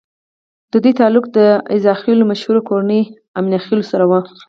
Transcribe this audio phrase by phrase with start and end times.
[0.71, 1.39] ددوي تعلق د
[1.73, 3.01] عزيخېلو مشهورې کورنۍ
[3.37, 4.19] اِمنه خېل سره وو